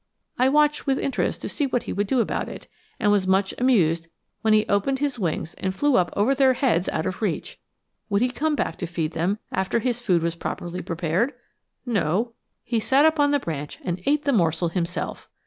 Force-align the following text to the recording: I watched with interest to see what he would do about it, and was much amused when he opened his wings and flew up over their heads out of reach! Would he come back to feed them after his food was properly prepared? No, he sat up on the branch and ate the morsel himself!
I 0.39 0.49
watched 0.49 0.87
with 0.87 0.97
interest 0.97 1.43
to 1.43 1.49
see 1.49 1.67
what 1.67 1.83
he 1.83 1.93
would 1.93 2.07
do 2.07 2.21
about 2.21 2.49
it, 2.49 2.67
and 2.99 3.11
was 3.11 3.27
much 3.27 3.53
amused 3.59 4.07
when 4.41 4.51
he 4.51 4.65
opened 4.67 4.97
his 4.97 5.19
wings 5.19 5.53
and 5.59 5.75
flew 5.75 5.95
up 5.95 6.09
over 6.17 6.33
their 6.33 6.53
heads 6.53 6.89
out 6.89 7.05
of 7.05 7.21
reach! 7.21 7.59
Would 8.09 8.23
he 8.23 8.31
come 8.31 8.55
back 8.55 8.77
to 8.77 8.87
feed 8.87 9.11
them 9.11 9.37
after 9.51 9.77
his 9.77 10.01
food 10.01 10.23
was 10.23 10.33
properly 10.33 10.81
prepared? 10.81 11.35
No, 11.85 12.33
he 12.63 12.79
sat 12.79 13.05
up 13.05 13.19
on 13.19 13.29
the 13.29 13.37
branch 13.37 13.77
and 13.83 14.01
ate 14.07 14.25
the 14.25 14.33
morsel 14.33 14.69
himself! 14.69 15.29